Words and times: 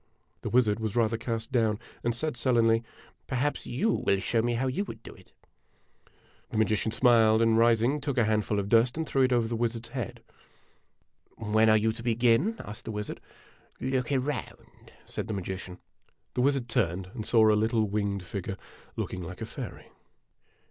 The 0.41 0.49
wizard 0.49 0.79
was 0.79 0.95
rather 0.95 1.15
cast 1.15 1.51
down, 1.51 1.77
and 2.03 2.15
said 2.15 2.35
sullenly:" 2.35 2.83
Perhaps 3.27 3.67
you 3.67 3.91
will 3.91 4.19
show 4.19 4.41
me 4.41 4.55
how 4.55 4.65
you 4.65 4.83
would 4.85 5.03
clo 5.03 5.13
it?" 5.13 5.31
The 6.49 6.57
magician 6.57 6.91
smiled, 6.91 7.39
and 7.39 7.55
rising, 7.55 8.01
took 8.01 8.17
a 8.17 8.25
handful 8.25 8.57
of 8.57 8.67
dust 8.67 8.97
and 8.97 9.05
<> 9.07 9.07
o 9.07 9.07
threw 9.11 9.21
it 9.21 9.31
over 9.31 9.47
the 9.47 9.55
wizard's 9.55 9.89
head. 9.89 10.23
"When 11.37 11.69
are 11.69 11.77
you 11.77 11.91
to 11.91 12.01
beein?" 12.01 12.59
asked 12.67 12.85
the 12.85 12.91
wizard. 12.91 13.21
J 13.79 13.91
o" 13.91 13.95
Look 13.97 14.11
around," 14.11 14.91
said 15.05 15.27
the 15.27 15.35
magician. 15.35 15.77
The 16.33 16.41
wizard 16.41 16.67
turned, 16.67 17.11
and 17.13 17.23
saw 17.23 17.51
a 17.51 17.53
little 17.53 17.87
winged 17.87 18.25
figure, 18.25 18.57
looking 18.95 19.21
like 19.21 19.39
a 19.39 19.45
fairy. 19.45 19.65
A 19.65 19.69
DUEL 19.71 19.77
IN 19.77 19.77
A 19.77 19.83
DESERT 19.83 19.85
43 19.85 19.85
THE 19.85 19.85
WIZARD 19.85 19.85
RAISES 19.85 19.85
ARAB. 19.85 19.97